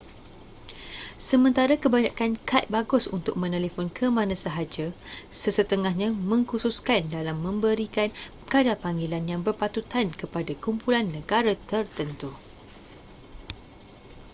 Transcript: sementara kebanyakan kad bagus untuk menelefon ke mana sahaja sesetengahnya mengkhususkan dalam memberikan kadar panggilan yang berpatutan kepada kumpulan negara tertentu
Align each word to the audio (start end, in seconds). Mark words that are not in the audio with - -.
sementara 1.29 1.73
kebanyakan 1.83 2.31
kad 2.49 2.63
bagus 2.75 3.05
untuk 3.17 3.35
menelefon 3.41 3.85
ke 3.97 4.05
mana 4.17 4.33
sahaja 4.45 4.85
sesetengahnya 5.41 6.09
mengkhususkan 6.31 7.01
dalam 7.15 7.37
memberikan 7.47 8.09
kadar 8.51 8.77
panggilan 8.83 9.23
yang 9.31 9.41
berpatutan 9.47 10.05
kepada 10.21 10.51
kumpulan 10.65 11.05
negara 11.17 11.53
tertentu 11.69 12.31